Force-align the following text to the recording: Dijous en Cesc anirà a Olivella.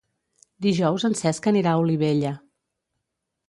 Dijous 0.65 1.05
en 1.11 1.17
Cesc 1.21 1.51
anirà 1.53 1.77
a 1.77 1.85
Olivella. 1.85 2.35